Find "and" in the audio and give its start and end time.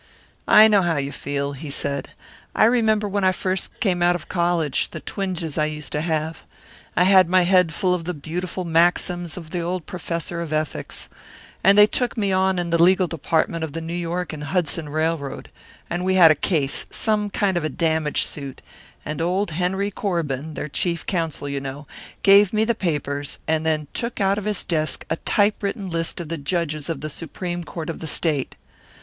11.63-11.77, 14.33-14.45, 15.87-16.03, 19.05-19.21, 23.47-23.67